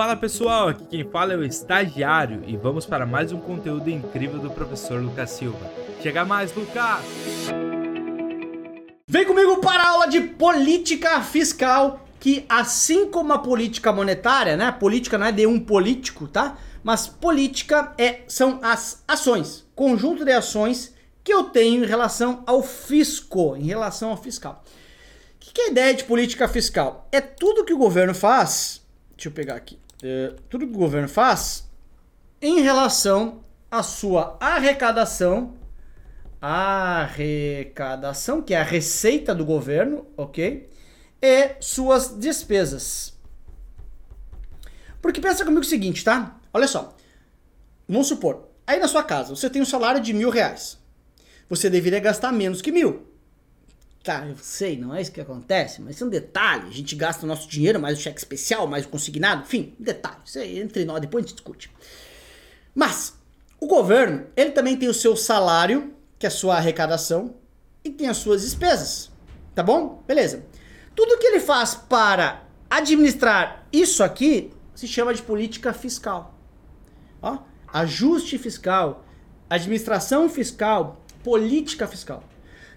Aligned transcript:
Fala 0.00 0.16
pessoal, 0.16 0.68
aqui 0.68 0.86
quem 0.86 1.04
fala 1.04 1.34
é 1.34 1.36
o 1.36 1.44
estagiário 1.44 2.42
e 2.46 2.56
vamos 2.56 2.86
para 2.86 3.04
mais 3.04 3.32
um 3.32 3.38
conteúdo 3.38 3.90
incrível 3.90 4.38
do 4.38 4.50
professor 4.50 4.98
Lucas 4.98 5.28
Silva. 5.28 5.70
Chega 6.02 6.24
mais, 6.24 6.54
Lucas! 6.54 7.04
Vem 9.06 9.26
comigo 9.26 9.58
para 9.58 9.82
a 9.82 9.88
aula 9.90 10.06
de 10.06 10.22
política 10.22 11.20
fiscal, 11.20 12.02
que 12.18 12.46
assim 12.48 13.10
como 13.10 13.34
a 13.34 13.40
política 13.40 13.92
monetária, 13.92 14.56
né? 14.56 14.72
Política 14.72 15.18
não 15.18 15.26
é 15.26 15.32
de 15.32 15.46
um 15.46 15.60
político, 15.60 16.26
tá? 16.26 16.56
Mas 16.82 17.06
política 17.06 17.92
é, 17.98 18.20
são 18.26 18.58
as 18.62 19.04
ações, 19.06 19.66
conjunto 19.74 20.24
de 20.24 20.32
ações 20.32 20.94
que 21.22 21.30
eu 21.30 21.44
tenho 21.44 21.84
em 21.84 21.86
relação 21.86 22.42
ao 22.46 22.62
fisco, 22.62 23.54
em 23.54 23.66
relação 23.66 24.08
ao 24.08 24.16
fiscal. 24.16 24.64
O 25.36 25.52
que 25.52 25.60
é 25.60 25.64
a 25.66 25.70
ideia 25.70 25.92
de 25.92 26.04
política 26.04 26.48
fiscal? 26.48 27.06
É 27.12 27.20
tudo 27.20 27.66
que 27.66 27.74
o 27.74 27.78
governo 27.78 28.14
faz. 28.14 28.80
Deixa 29.14 29.28
eu 29.28 29.32
pegar 29.32 29.56
aqui 29.56 29.78
é, 30.02 30.34
tudo 30.48 30.66
que 30.66 30.74
o 30.74 30.78
governo 30.78 31.08
faz 31.08 31.68
em 32.40 32.60
relação 32.60 33.44
à 33.70 33.82
sua 33.82 34.36
arrecadação, 34.40 35.54
arrecadação, 36.40 37.20
que 38.40 38.54
é 38.54 38.60
a 38.60 38.64
receita 38.64 39.34
do 39.34 39.44
governo, 39.44 40.06
ok? 40.16 40.70
E 41.20 41.56
suas 41.60 42.18
despesas. 42.18 43.18
Porque 45.02 45.20
pensa 45.20 45.44
comigo 45.44 45.60
o 45.60 45.64
seguinte, 45.64 46.02
tá? 46.02 46.40
Olha 46.52 46.66
só. 46.66 46.96
Vamos 47.88 48.06
supor, 48.06 48.48
aí 48.66 48.78
na 48.78 48.88
sua 48.88 49.02
casa 49.02 49.34
você 49.34 49.50
tem 49.50 49.60
um 49.60 49.66
salário 49.66 50.00
de 50.00 50.12
mil 50.12 50.30
reais. 50.30 50.78
Você 51.48 51.68
deveria 51.68 51.98
gastar 51.98 52.32
menos 52.32 52.62
que 52.62 52.70
mil. 52.70 53.09
Tá, 54.02 54.26
eu 54.26 54.36
sei, 54.38 54.78
não 54.78 54.94
é 54.94 55.02
isso 55.02 55.12
que 55.12 55.20
acontece, 55.20 55.82
mas 55.82 55.94
isso 55.94 56.04
é 56.04 56.06
um 56.06 56.10
detalhe. 56.10 56.68
A 56.68 56.72
gente 56.72 56.96
gasta 56.96 57.24
o 57.24 57.28
nosso 57.28 57.46
dinheiro, 57.46 57.78
mais 57.78 57.98
o 57.98 58.00
cheque 58.00 58.18
especial, 58.18 58.66
mais 58.66 58.86
o 58.86 58.88
consignado, 58.88 59.42
enfim, 59.42 59.74
detalhe. 59.78 60.16
Isso 60.24 60.38
aí 60.38 60.58
entre 60.58 60.86
nós, 60.86 61.00
depois 61.00 61.22
a 61.22 61.28
gente 61.28 61.36
discute. 61.36 61.70
Mas, 62.74 63.14
o 63.60 63.66
governo, 63.66 64.26
ele 64.34 64.52
também 64.52 64.76
tem 64.76 64.88
o 64.88 64.94
seu 64.94 65.14
salário, 65.14 65.92
que 66.18 66.24
é 66.24 66.28
a 66.28 66.30
sua 66.30 66.56
arrecadação, 66.56 67.34
e 67.84 67.90
tem 67.90 68.08
as 68.08 68.16
suas 68.16 68.40
despesas. 68.40 69.10
Tá 69.54 69.62
bom? 69.62 70.02
Beleza. 70.06 70.44
Tudo 70.94 71.18
que 71.18 71.26
ele 71.26 71.40
faz 71.40 71.74
para 71.74 72.44
administrar 72.70 73.66
isso 73.70 74.02
aqui 74.02 74.50
se 74.74 74.88
chama 74.88 75.12
de 75.12 75.20
política 75.20 75.74
fiscal. 75.74 76.38
Ó, 77.20 77.38
ajuste 77.70 78.38
fiscal, 78.38 79.04
administração 79.48 80.26
fiscal, 80.28 81.04
política 81.22 81.86
fiscal. 81.86 82.24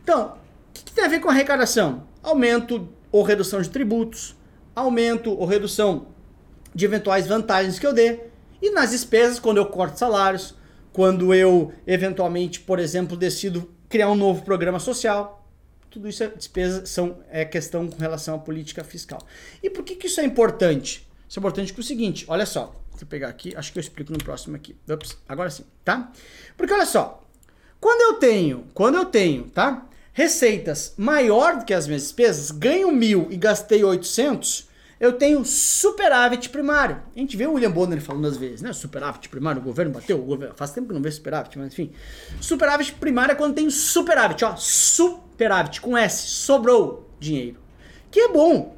Então, 0.02 0.38
que, 0.74 0.84
que 0.84 0.94
tem 0.94 1.06
a 1.06 1.08
ver 1.08 1.20
com 1.20 1.30
arrecadação? 1.30 2.08
Aumento 2.22 2.90
ou 3.12 3.24
redução 3.24 3.62
de 3.62 3.70
tributos, 3.70 4.36
aumento 4.76 5.32
ou 5.32 5.46
redução 5.46 6.08
de 6.74 6.86
eventuais 6.86 7.28
vantagens 7.28 7.78
que 7.78 7.86
eu 7.86 7.94
dê. 7.94 8.20
E 8.62 8.72
nas 8.72 8.92
despesas, 8.92 9.40
quando 9.40 9.58
eu 9.58 9.66
corto 9.66 10.00
salários, 10.00 10.56
quando 10.92 11.34
eu 11.34 11.74
eventualmente, 11.86 12.60
por 12.60 12.80
exemplo, 12.80 13.18
decido 13.18 13.70
criar 13.90 14.10
um 14.10 14.16
novo 14.16 14.44
programa 14.44 14.80
social. 14.80 15.48
Tudo 15.90 16.10
isso 16.10 16.24
é 16.24 16.28
despesa, 16.28 16.86
são, 16.86 17.20
é 17.30 17.46
questão 17.46 17.88
com 17.88 17.98
relação 18.00 18.36
à 18.36 18.40
política 18.40 18.84
fiscal. 18.84 19.20
E 19.62 19.70
por 19.70 19.84
que, 19.84 19.96
que 19.96 20.08
isso 20.08 20.20
é 20.20 20.26
importante? 20.26 21.08
Isso 21.30 21.38
é 21.38 21.40
importante 21.40 21.68
porque 21.68 21.82
é 21.82 21.84
o 21.84 21.88
seguinte, 21.88 22.26
olha 22.28 22.46
só. 22.46 22.76
Deixa 22.90 23.04
eu 23.04 23.08
pegar 23.08 23.28
aqui, 23.28 23.56
acho 23.56 23.72
que 23.72 23.78
eu 23.78 23.82
explico 23.82 24.12
no 24.12 24.18
próximo 24.18 24.56
aqui. 24.56 24.76
Ups, 24.90 25.18
agora 25.28 25.50
sim, 25.50 25.64
tá? 25.84 26.12
Porque 26.58 26.74
olha 26.74 26.86
só, 26.86 27.24
quando 27.80 28.02
eu 28.02 28.20
tenho, 28.20 28.66
quando 28.74 28.96
eu 28.96 29.06
tenho, 29.06 29.44
tá? 29.50 29.88
Receitas 30.14 30.94
maior 30.96 31.58
do 31.58 31.66
que 31.66 31.74
as 31.74 31.88
minhas 31.88 32.04
despesas, 32.04 32.52
ganho 32.52 32.92
mil 32.92 33.28
e 33.32 33.36
gastei 33.36 33.84
800, 33.84 34.70
eu 35.00 35.14
tenho 35.14 35.44
superávit 35.44 36.50
primário. 36.50 37.02
A 37.14 37.20
gente 37.20 37.36
vê 37.36 37.46
o 37.46 37.54
William 37.54 37.72
Bonner 37.72 38.00
falando 38.00 38.28
às 38.28 38.38
vezes, 38.38 38.62
né? 38.62 38.72
Superávit 38.72 39.28
primário, 39.28 39.60
o 39.60 39.66
governo 39.66 39.92
bateu, 39.92 40.18
o 40.18 40.24
governo... 40.24 40.56
faz 40.56 40.72
tempo 40.72 40.88
que 40.88 40.94
não 40.94 41.02
vê 41.02 41.12
superávit, 41.12 41.58
mas 41.58 41.74
enfim. 41.74 41.92
Superávit 42.40 42.94
primário 42.94 43.34
é 43.34 43.36
quando 43.36 43.56
tem 43.56 43.70
superávit, 43.70 44.46
ó, 44.46 44.56
superávit 44.56 45.82
com 45.82 45.98
S, 45.98 46.28
sobrou 46.28 47.10
dinheiro. 47.20 47.58
Que 48.10 48.22
é 48.22 48.28
bom. 48.30 48.78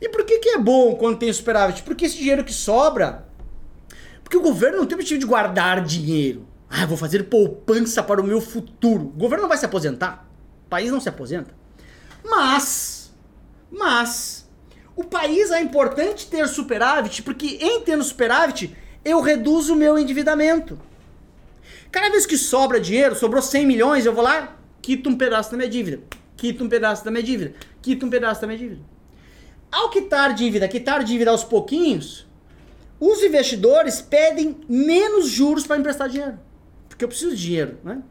E 0.00 0.08
por 0.08 0.24
que, 0.24 0.40
que 0.40 0.48
é 0.50 0.58
bom 0.58 0.96
quando 0.96 1.16
tem 1.16 1.32
superávit? 1.32 1.84
Porque 1.84 2.06
esse 2.06 2.18
dinheiro 2.18 2.44
que 2.44 2.52
sobra, 2.52 3.24
porque 4.22 4.36
o 4.36 4.42
governo 4.42 4.78
não 4.78 4.86
tem 4.86 4.96
o 4.96 4.98
objetivo 4.98 5.20
de 5.20 5.26
guardar 5.26 5.82
dinheiro. 5.84 6.46
Ah, 6.68 6.84
vou 6.86 6.96
fazer 6.96 7.22
poupança 7.24 8.02
para 8.02 8.20
o 8.20 8.24
meu 8.24 8.40
futuro. 8.40 9.04
O 9.04 9.18
governo 9.18 9.42
não 9.42 9.48
vai 9.48 9.58
se 9.58 9.64
aposentar 9.64 10.31
país 10.72 10.90
não 10.90 11.00
se 11.00 11.08
aposenta. 11.10 11.54
Mas, 12.24 13.12
mas, 13.70 14.48
o 14.96 15.04
país 15.04 15.50
é 15.50 15.60
importante 15.60 16.26
ter 16.26 16.48
superávit, 16.48 17.22
porque 17.22 17.58
em 17.60 17.82
tendo 17.82 18.02
superávit, 18.02 18.74
eu 19.04 19.20
reduzo 19.20 19.74
o 19.74 19.76
meu 19.76 19.98
endividamento. 19.98 20.80
Cada 21.90 22.08
vez 22.08 22.24
que 22.24 22.38
sobra 22.38 22.80
dinheiro, 22.80 23.14
sobrou 23.14 23.42
100 23.42 23.66
milhões, 23.66 24.06
eu 24.06 24.14
vou 24.14 24.24
lá, 24.24 24.56
quito 24.80 25.10
um 25.10 25.16
pedaço 25.16 25.50
da 25.50 25.58
minha 25.58 25.68
dívida. 25.68 26.00
Quito 26.38 26.64
um 26.64 26.68
pedaço 26.70 27.04
da 27.04 27.10
minha 27.10 27.22
dívida. 27.22 27.52
Quito 27.82 28.06
um 28.06 28.10
pedaço 28.10 28.40
da 28.40 28.46
minha 28.46 28.58
dívida. 28.58 28.80
Ao 29.70 29.90
quitar 29.90 30.32
dívida, 30.32 30.66
quitar 30.68 31.04
dívida 31.04 31.30
aos 31.30 31.44
pouquinhos, 31.44 32.26
os 32.98 33.22
investidores 33.22 34.00
pedem 34.00 34.56
menos 34.66 35.28
juros 35.28 35.66
para 35.66 35.76
emprestar 35.76 36.08
dinheiro. 36.08 36.38
Porque 36.88 37.04
eu 37.04 37.08
preciso 37.08 37.36
de 37.36 37.42
dinheiro, 37.42 37.78
né? 37.84 38.02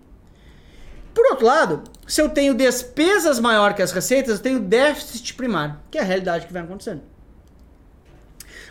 Por 1.14 1.26
outro 1.32 1.46
lado, 1.46 1.84
se 2.08 2.22
eu 2.22 2.30
tenho 2.30 2.54
despesas 2.54 3.40
maior 3.40 3.74
que 3.74 3.82
as 3.82 3.92
receitas, 3.92 4.38
eu 4.38 4.44
tenho 4.44 4.60
déficit 4.60 5.34
primário, 5.34 5.78
que 5.90 5.98
é 5.98 6.02
a 6.02 6.06
realidade 6.06 6.48
que 6.48 6.54
vem 6.54 6.62
acontecendo. 6.62 7.02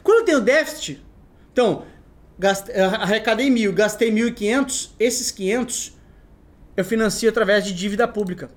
Quando 0.03 0.21
eu 0.21 0.25
tenho 0.25 0.41
déficit, 0.41 1.05
então, 1.53 1.84
gastei, 2.39 2.75
arrecadei 2.77 3.51
mil, 3.51 3.73
gastei 3.73 4.11
mil 4.11 4.28
e 4.28 4.33
quinhentos, 4.33 4.95
esses 4.99 5.31
quinhentos 5.31 5.97
eu 6.77 6.84
financio 6.84 7.28
através 7.28 7.65
de 7.65 7.73
dívida 7.73 8.09
pública. 8.09 8.51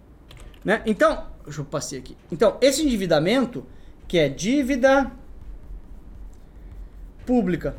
Né? 0.63 0.81
Então, 0.85 1.27
deixa 1.43 1.61
eu 1.61 1.65
passar 1.65 1.97
aqui. 1.97 2.15
Então, 2.31 2.57
esse 2.61 2.81
endividamento, 2.81 3.65
que 4.07 4.17
é 4.17 4.29
dívida 4.29 5.11
pública. 7.25 7.75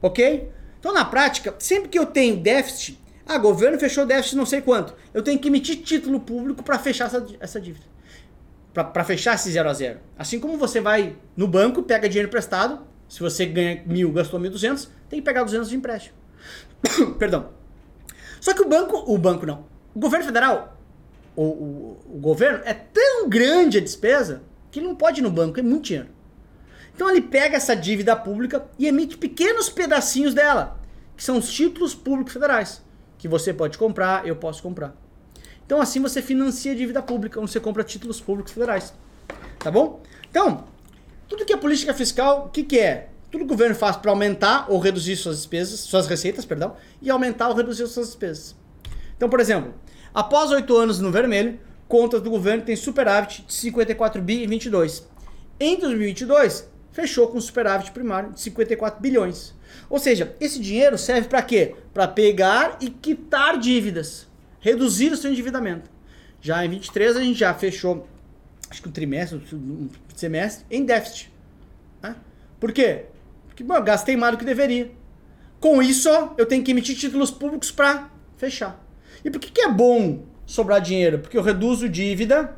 Ok? 0.00 0.50
Então, 0.78 0.92
na 0.92 1.04
prática, 1.04 1.54
sempre 1.58 1.88
que 1.88 1.98
eu 1.98 2.06
tenho 2.06 2.36
déficit, 2.36 3.00
ah, 3.26 3.38
governo 3.38 3.78
fechou 3.78 4.06
déficit 4.06 4.36
não 4.36 4.46
sei 4.46 4.60
quanto. 4.60 4.94
Eu 5.12 5.20
tenho 5.20 5.38
que 5.38 5.48
emitir 5.48 5.82
título 5.82 6.20
público 6.20 6.62
para 6.62 6.78
fechar 6.78 7.06
essa, 7.06 7.26
essa 7.40 7.60
dívida. 7.60 7.84
Para 8.72 9.02
fechar 9.02 9.34
esse 9.34 9.50
zero 9.50 9.68
a 9.68 9.72
zero. 9.72 9.98
Assim 10.16 10.38
como 10.38 10.56
você 10.56 10.80
vai 10.80 11.16
no 11.36 11.48
banco, 11.48 11.82
pega 11.82 12.08
dinheiro 12.08 12.28
emprestado. 12.28 12.86
Se 13.08 13.20
você 13.20 13.44
ganha 13.44 13.82
mil, 13.84 14.12
gastou 14.12 14.38
mil 14.38 14.50
duzentos, 14.50 14.88
tem 15.08 15.18
que 15.18 15.24
pegar 15.24 15.42
duzentos 15.42 15.68
de 15.68 15.76
empréstimo. 15.76 16.14
Perdão. 17.18 17.50
Só 18.40 18.54
que 18.54 18.62
o 18.62 18.68
banco, 18.68 19.02
o 19.12 19.18
banco 19.18 19.44
não. 19.44 19.64
O 19.92 19.98
governo 19.98 20.26
federal, 20.26 20.78
o, 21.34 21.42
o, 21.42 22.00
o 22.14 22.18
governo 22.18 22.60
é 22.64 22.74
tão 22.74 23.28
grande 23.28 23.78
a 23.78 23.80
despesa 23.80 24.42
que 24.70 24.78
ele 24.78 24.86
não 24.86 24.94
pode 24.94 25.20
ir 25.20 25.22
no 25.22 25.30
banco, 25.30 25.58
é 25.58 25.62
muito 25.62 25.86
dinheiro. 25.86 26.10
Então 26.94 27.10
ele 27.10 27.22
pega 27.22 27.56
essa 27.56 27.74
dívida 27.74 28.14
pública 28.14 28.66
e 28.78 28.86
emite 28.86 29.16
pequenos 29.16 29.68
pedacinhos 29.68 30.32
dela, 30.32 30.78
que 31.16 31.24
são 31.24 31.38
os 31.38 31.50
títulos 31.50 31.94
públicos 31.94 32.32
federais 32.32 32.85
que 33.18 33.28
você 33.28 33.52
pode 33.52 33.78
comprar, 33.78 34.26
eu 34.26 34.36
posso 34.36 34.62
comprar. 34.62 34.94
Então 35.64 35.80
assim 35.80 36.00
você 36.00 36.22
financia 36.22 36.72
a 36.72 36.74
dívida 36.74 37.02
pública, 37.02 37.40
você 37.40 37.58
compra 37.58 37.82
títulos 37.82 38.20
públicos 38.20 38.52
federais. 38.52 38.94
Tá 39.58 39.70
bom? 39.70 40.00
Então, 40.30 40.64
tudo 41.28 41.44
que 41.44 41.52
é 41.52 41.56
política 41.56 41.92
fiscal, 41.92 42.46
o 42.46 42.48
que, 42.50 42.62
que 42.62 42.78
é? 42.78 43.08
Tudo 43.30 43.40
que 43.40 43.46
o 43.46 43.48
governo 43.48 43.74
faz 43.74 43.96
para 43.96 44.10
aumentar 44.10 44.66
ou 44.70 44.78
reduzir 44.78 45.16
suas 45.16 45.38
despesas, 45.38 45.80
suas 45.80 46.06
receitas, 46.06 46.44
perdão, 46.44 46.76
e 47.02 47.10
aumentar 47.10 47.48
ou 47.48 47.54
reduzir 47.54 47.86
suas 47.88 48.06
despesas. 48.06 48.54
Então, 49.16 49.28
por 49.28 49.40
exemplo, 49.40 49.74
após 50.14 50.52
oito 50.52 50.76
anos 50.76 51.00
no 51.00 51.10
vermelho, 51.10 51.58
contas 51.88 52.22
do 52.22 52.30
governo 52.30 52.62
têm 52.62 52.76
superávit 52.76 53.44
de 53.46 53.52
54 53.52 54.22
bi 54.22 54.42
e 54.42 54.46
22. 54.46 55.08
Em 55.58 55.78
2022, 55.78 56.68
fechou 56.96 57.28
com 57.28 57.38
superávit 57.38 57.90
primário 57.90 58.32
de 58.32 58.40
54 58.40 58.98
bilhões. 59.02 59.54
Ou 59.90 59.98
seja, 59.98 60.34
esse 60.40 60.58
dinheiro 60.58 60.96
serve 60.96 61.28
para 61.28 61.42
quê? 61.42 61.74
Para 61.92 62.08
pegar 62.08 62.78
e 62.80 62.88
quitar 62.88 63.58
dívidas, 63.58 64.26
reduzir 64.60 65.12
o 65.12 65.16
seu 65.16 65.30
endividamento. 65.30 65.90
Já 66.40 66.64
em 66.64 66.70
23 66.70 67.18
a 67.18 67.20
gente 67.20 67.38
já 67.38 67.52
fechou, 67.52 68.08
acho 68.70 68.80
que 68.80 68.88
um 68.88 68.92
trimestre, 68.92 69.38
um 69.52 69.90
semestre, 70.14 70.64
em 70.70 70.86
déficit. 70.86 71.30
Né? 72.02 72.16
Por 72.58 72.72
quê? 72.72 73.04
Porque 73.46 73.62
bom, 73.62 73.78
gastei 73.82 74.16
mais 74.16 74.32
do 74.32 74.38
que 74.38 74.44
deveria. 74.46 74.90
Com 75.60 75.82
isso, 75.82 76.08
eu 76.38 76.46
tenho 76.46 76.64
que 76.64 76.70
emitir 76.70 76.96
títulos 76.96 77.30
públicos 77.30 77.70
para 77.70 78.10
fechar. 78.38 78.82
E 79.22 79.30
por 79.30 79.38
que, 79.38 79.50
que 79.50 79.60
é 79.60 79.70
bom 79.70 80.24
sobrar 80.46 80.80
dinheiro? 80.80 81.18
Porque 81.18 81.36
eu 81.36 81.42
reduzo 81.42 81.90
dívida 81.90 82.56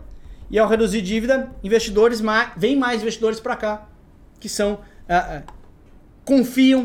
e 0.49 0.61
ao 0.61 0.69
reduzir 0.69 1.03
dívida, 1.03 1.51
investidores 1.65 2.23
vêm 2.57 2.77
mais 2.77 3.03
investidores 3.03 3.41
para 3.41 3.57
cá 3.57 3.89
que 4.41 4.49
são 4.49 4.81
ah, 5.09 5.43
ah, 5.47 5.53
confiam 6.25 6.85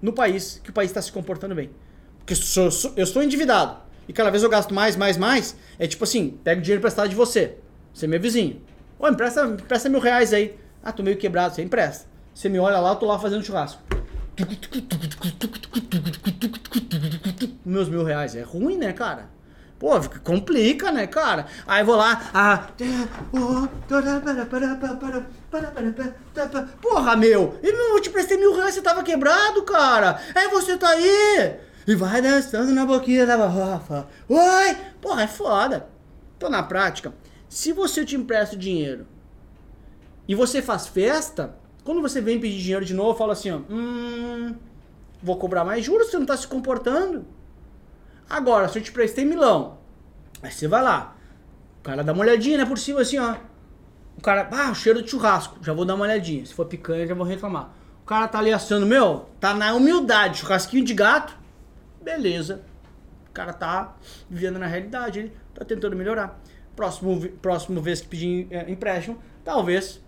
no 0.00 0.12
país, 0.12 0.60
que 0.62 0.70
o 0.70 0.72
país 0.72 0.90
está 0.90 1.00
se 1.00 1.12
comportando 1.12 1.54
bem. 1.54 1.70
Porque 2.18 2.32
eu, 2.32 2.70
sou, 2.70 2.92
eu 2.96 3.04
estou 3.04 3.22
endividado 3.22 3.78
e 4.08 4.12
cada 4.12 4.30
vez 4.30 4.42
eu 4.42 4.50
gasto 4.50 4.74
mais, 4.74 4.96
mais, 4.96 5.16
mais. 5.16 5.56
É 5.78 5.86
tipo 5.86 6.04
assim, 6.04 6.38
pega 6.42 6.60
o 6.60 6.62
dinheiro 6.62 6.80
emprestado 6.80 7.08
de 7.08 7.14
você. 7.14 7.56
Você 7.94 8.06
é 8.06 8.08
meu 8.08 8.20
vizinho. 8.20 8.60
Ô, 8.98 9.08
empresta, 9.08 9.44
empresta 9.44 9.88
mil 9.88 10.00
reais 10.00 10.32
aí. 10.32 10.56
Ah, 10.82 10.92
tô 10.92 11.02
meio 11.02 11.16
quebrado, 11.16 11.54
você 11.54 11.62
empresta. 11.62 12.06
Você 12.34 12.48
me 12.48 12.58
olha 12.58 12.78
lá, 12.78 12.90
eu 12.90 12.96
tô 12.96 13.06
lá 13.06 13.18
fazendo 13.18 13.44
churrasco. 13.44 13.82
Meus 17.64 17.88
mil 17.88 18.02
reais. 18.02 18.34
É 18.34 18.42
ruim, 18.42 18.76
né, 18.76 18.92
cara? 18.92 19.28
Pô, 19.82 20.00
complica, 20.22 20.92
né, 20.92 21.08
cara? 21.08 21.46
Aí 21.66 21.82
vou 21.82 21.96
lá. 21.96 22.30
Ah, 22.32 22.68
porra, 26.80 27.16
meu! 27.16 27.58
Eu 27.60 28.00
te 28.00 28.08
prestei 28.08 28.38
mil 28.38 28.54
reais, 28.54 28.74
você 28.74 28.80
tava 28.80 29.02
quebrado, 29.02 29.64
cara! 29.64 30.20
Aí 30.36 30.46
você 30.50 30.76
tá 30.76 30.88
aí! 30.88 31.56
E 31.84 31.96
vai 31.96 32.22
dançando 32.22 32.72
na 32.72 32.86
boquinha 32.86 33.26
da 33.26 33.36
garrafa. 33.36 34.06
Oi! 34.28 34.76
Porra, 35.00 35.24
é 35.24 35.26
foda. 35.26 35.88
Então, 36.36 36.48
na 36.48 36.62
prática, 36.62 37.12
se 37.48 37.72
você 37.72 38.04
te 38.04 38.14
empresta 38.14 38.56
dinheiro 38.56 39.04
e 40.28 40.36
você 40.36 40.62
faz 40.62 40.86
festa, 40.86 41.56
quando 41.82 42.00
você 42.00 42.20
vem 42.20 42.38
pedir 42.38 42.62
dinheiro 42.62 42.84
de 42.84 42.94
novo, 42.94 43.18
fala 43.18 43.32
assim, 43.32 43.50
ó, 43.50 43.58
hum, 43.68 44.54
vou 45.20 45.36
cobrar 45.38 45.64
mais 45.64 45.84
juros, 45.84 46.08
você 46.08 46.18
não 46.18 46.26
tá 46.26 46.36
se 46.36 46.46
comportando. 46.46 47.26
Agora, 48.32 48.66
se 48.66 48.78
eu 48.78 48.82
te 48.82 48.90
prestei 48.90 49.26
milão, 49.26 49.76
aí 50.42 50.50
você 50.50 50.66
vai 50.66 50.82
lá, 50.82 51.14
o 51.80 51.82
cara 51.82 52.02
dá 52.02 52.14
uma 52.14 52.22
olhadinha, 52.22 52.56
né, 52.56 52.64
por 52.64 52.78
cima 52.78 53.02
assim, 53.02 53.18
ó. 53.18 53.36
O 54.16 54.22
cara, 54.22 54.48
ah, 54.50 54.72
cheiro 54.72 55.02
de 55.02 55.10
churrasco, 55.10 55.58
já 55.62 55.74
vou 55.74 55.84
dar 55.84 55.96
uma 55.96 56.04
olhadinha. 56.04 56.46
Se 56.46 56.54
for 56.54 56.64
picanha, 56.64 57.06
já 57.06 57.14
vou 57.14 57.26
reclamar. 57.26 57.74
O 58.02 58.06
cara 58.06 58.26
tá 58.26 58.38
ali 58.38 58.50
assando, 58.50 58.86
meu, 58.86 59.28
tá 59.38 59.52
na 59.52 59.74
humildade, 59.74 60.38
churrasquinho 60.38 60.82
de 60.82 60.94
gato, 60.94 61.38
beleza. 62.00 62.62
O 63.28 63.32
cara 63.32 63.52
tá 63.52 63.96
vivendo 64.30 64.58
na 64.58 64.66
realidade, 64.66 65.18
ele 65.18 65.32
tá 65.54 65.62
tentando 65.62 65.94
melhorar. 65.94 66.40
Próximo, 66.74 67.28
próximo 67.42 67.82
vez 67.82 68.00
que 68.00 68.08
pedir 68.08 68.46
é, 68.50 68.70
empréstimo, 68.70 69.18
talvez 69.44 70.00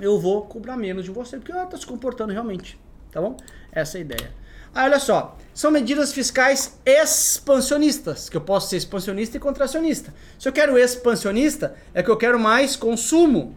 eu 0.00 0.18
vou 0.18 0.42
cobrar 0.42 0.76
menos 0.76 1.04
de 1.04 1.12
você, 1.12 1.36
porque 1.36 1.52
ela 1.52 1.66
tá 1.66 1.76
se 1.76 1.86
comportando 1.86 2.32
realmente, 2.32 2.76
tá 3.12 3.20
bom? 3.20 3.36
Essa 3.70 3.96
é 3.96 4.00
a 4.00 4.02
ideia. 4.02 4.47
Aí 4.78 4.84
olha 4.84 5.00
só, 5.00 5.36
são 5.52 5.72
medidas 5.72 6.12
fiscais 6.12 6.78
expansionistas, 6.86 8.28
que 8.28 8.36
eu 8.36 8.40
posso 8.40 8.68
ser 8.68 8.76
expansionista 8.76 9.36
e 9.36 9.40
contracionista. 9.40 10.14
Se 10.38 10.48
eu 10.48 10.52
quero 10.52 10.78
expansionista, 10.78 11.74
é 11.92 12.00
que 12.00 12.08
eu 12.08 12.16
quero 12.16 12.38
mais 12.38 12.76
consumo, 12.76 13.56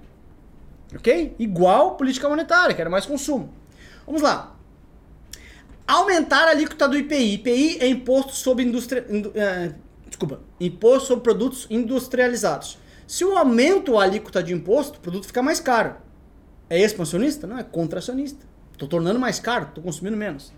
ok? 0.96 1.36
Igual 1.38 1.96
política 1.96 2.28
monetária, 2.28 2.74
quero 2.74 2.90
mais 2.90 3.06
consumo. 3.06 3.54
Vamos 4.04 4.24
lá. 4.24 4.56
Aumentar 5.88 6.48
a 6.48 6.50
alíquota 6.50 6.90
do 6.90 6.98
IPI. 6.98 7.36
IPI 7.36 7.78
é 7.82 7.88
imposto 7.88 8.34
sobre 8.34 8.64
indústria, 8.64 9.06
uh, 9.08 9.76
desculpa, 10.08 10.42
imposto 10.60 11.10
sobre 11.10 11.24
produtos 11.24 11.68
industrializados. 11.70 12.80
Se 13.06 13.24
eu 13.24 13.38
aumento 13.38 14.00
a 14.00 14.06
alíquota 14.06 14.42
de 14.42 14.56
imposto, 14.56 14.98
o 14.98 15.02
produto 15.02 15.28
fica 15.28 15.44
mais 15.44 15.60
caro. 15.60 15.98
É 16.68 16.80
expansionista? 16.80 17.46
Não, 17.46 17.60
é 17.60 17.64
contracionista. 17.64 18.44
Estou 18.74 18.88
tornando 18.88 19.20
mais 19.20 19.40
caro, 19.40 19.68
estou 19.68 19.84
consumindo 19.84 20.18
menos. 20.18 20.52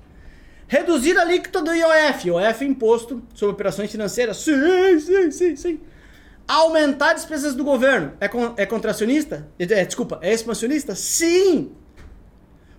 Reduzir 0.67 1.17
a 1.17 1.21
alíquota 1.21 1.61
do 1.61 1.71
IOF. 1.73 2.27
IOF 2.27 2.63
é 2.63 2.67
imposto 2.67 3.21
sobre 3.33 3.53
operações 3.53 3.91
financeiras. 3.91 4.37
Sim, 4.37 4.99
sim, 4.99 5.31
sim, 5.31 5.55
sim. 5.55 5.81
Aumentar 6.47 7.13
despesas 7.13 7.55
do 7.55 7.63
governo. 7.63 8.13
É, 8.19 8.27
con 8.27 8.53
é 8.57 8.65
contracionista? 8.65 9.47
É, 9.57 9.85
desculpa, 9.85 10.19
é 10.21 10.33
expansionista? 10.33 10.95
Sim! 10.95 11.71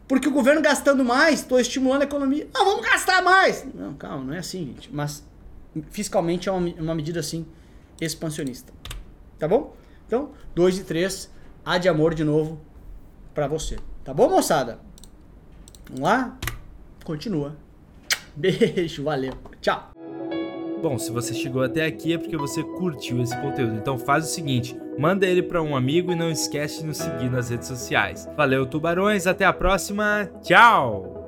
Porque 0.06 0.28
o 0.28 0.32
governo 0.32 0.60
gastando 0.60 1.04
mais, 1.04 1.40
estou 1.40 1.58
estimulando 1.58 2.02
a 2.02 2.04
economia. 2.04 2.46
Ah, 2.54 2.62
vamos 2.62 2.84
gastar 2.84 3.22
mais! 3.22 3.66
Não, 3.74 3.94
calma, 3.94 4.24
não 4.24 4.34
é 4.34 4.38
assim, 4.38 4.66
gente. 4.66 4.90
Mas 4.92 5.24
fiscalmente 5.90 6.48
é 6.48 6.52
uma, 6.52 6.68
uma 6.78 6.94
medida 6.94 7.20
assim 7.20 7.46
expansionista. 8.00 8.72
Tá 9.38 9.48
bom? 9.48 9.74
Então, 10.06 10.32
2 10.54 10.78
e 10.78 10.84
3, 10.84 11.30
A 11.64 11.78
de 11.78 11.88
amor 11.88 12.14
de 12.14 12.22
novo 12.22 12.60
para 13.34 13.46
você. 13.46 13.78
Tá 14.04 14.12
bom, 14.12 14.28
moçada? 14.28 14.78
Vamos 15.88 16.02
lá? 16.02 16.38
Continua. 17.02 17.56
Beijo, 18.36 19.04
valeu. 19.04 19.32
Tchau. 19.60 19.90
Bom, 20.82 20.98
se 20.98 21.10
você 21.10 21.32
chegou 21.32 21.62
até 21.62 21.86
aqui 21.86 22.12
é 22.12 22.18
porque 22.18 22.36
você 22.36 22.62
curtiu 22.62 23.22
esse 23.22 23.34
conteúdo. 23.40 23.74
Então 23.76 23.96
faz 23.96 24.24
o 24.26 24.28
seguinte, 24.28 24.76
manda 24.98 25.26
ele 25.26 25.42
para 25.42 25.62
um 25.62 25.74
amigo 25.74 26.12
e 26.12 26.14
não 26.14 26.30
esquece 26.30 26.80
de 26.80 26.86
nos 26.86 26.98
seguir 26.98 27.30
nas 27.30 27.48
redes 27.48 27.68
sociais. 27.68 28.28
Valeu, 28.36 28.66
tubarões, 28.66 29.26
até 29.26 29.46
a 29.46 29.52
próxima. 29.52 30.30
Tchau. 30.42 31.23